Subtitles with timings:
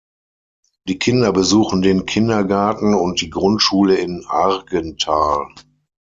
[0.87, 5.47] Die Kinder besuchen den Kindergarten und die Grundschule in Argenthal.